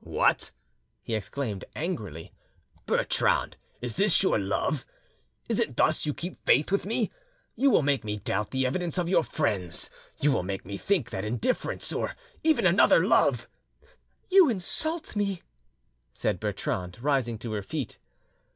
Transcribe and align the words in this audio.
"What!" 0.00 0.50
he 1.04 1.14
exclaimed 1.14 1.64
angrily. 1.76 2.32
"Bertrande, 2.84 3.56
is 3.80 3.94
this 3.94 4.24
your 4.24 4.40
love? 4.40 4.84
Is 5.48 5.60
it 5.60 5.76
thus 5.76 6.04
you 6.04 6.12
keep 6.12 6.44
faith 6.44 6.72
with 6.72 6.84
me? 6.84 7.12
You 7.54 7.70
will 7.70 7.84
make 7.84 8.02
me 8.02 8.16
doubt 8.16 8.50
the 8.50 8.66
evidence 8.66 8.98
of 8.98 9.08
your 9.08 9.22
friends; 9.22 9.90
you 10.20 10.32
will 10.32 10.42
make 10.42 10.64
me 10.64 10.76
think 10.76 11.10
that 11.10 11.24
indifference, 11.24 11.92
or 11.92 12.16
even 12.42 12.66
another 12.66 13.06
love——" 13.06 13.48
"You 14.28 14.50
insult 14.50 15.14
me," 15.14 15.42
said 16.12 16.40
Bertrande, 16.40 16.98
rising 17.00 17.38
to 17.38 17.52
her 17.52 17.62
feet. 17.62 17.98